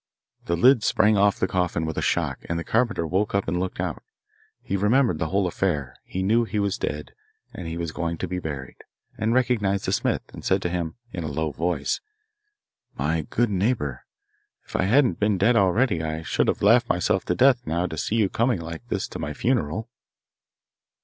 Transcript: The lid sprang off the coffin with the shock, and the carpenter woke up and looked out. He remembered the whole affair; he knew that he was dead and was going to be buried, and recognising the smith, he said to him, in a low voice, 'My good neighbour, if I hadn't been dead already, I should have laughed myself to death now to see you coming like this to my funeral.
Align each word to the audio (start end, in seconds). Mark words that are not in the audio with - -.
The 0.45 0.57
lid 0.57 0.81
sprang 0.83 1.15
off 1.15 1.37
the 1.39 1.47
coffin 1.47 1.85
with 1.85 1.93
the 1.95 2.01
shock, 2.01 2.39
and 2.49 2.57
the 2.57 2.63
carpenter 2.63 3.05
woke 3.05 3.35
up 3.35 3.47
and 3.47 3.59
looked 3.59 3.79
out. 3.79 4.01
He 4.63 4.75
remembered 4.75 5.19
the 5.19 5.27
whole 5.27 5.45
affair; 5.45 5.95
he 6.03 6.23
knew 6.23 6.43
that 6.43 6.49
he 6.49 6.57
was 6.57 6.79
dead 6.79 7.11
and 7.53 7.77
was 7.77 7.91
going 7.91 8.17
to 8.17 8.27
be 8.27 8.39
buried, 8.39 8.77
and 9.15 9.31
recognising 9.35 9.85
the 9.85 9.91
smith, 9.93 10.23
he 10.33 10.41
said 10.41 10.59
to 10.63 10.69
him, 10.69 10.95
in 11.13 11.23
a 11.23 11.27
low 11.27 11.51
voice, 11.51 12.01
'My 12.97 13.27
good 13.29 13.51
neighbour, 13.51 14.05
if 14.65 14.75
I 14.75 14.85
hadn't 14.85 15.19
been 15.19 15.37
dead 15.37 15.55
already, 15.55 16.01
I 16.01 16.23
should 16.23 16.47
have 16.47 16.63
laughed 16.63 16.89
myself 16.89 17.23
to 17.25 17.35
death 17.35 17.67
now 17.67 17.85
to 17.85 17.95
see 17.95 18.15
you 18.15 18.27
coming 18.27 18.59
like 18.59 18.81
this 18.87 19.07
to 19.09 19.19
my 19.19 19.33
funeral. 19.35 19.87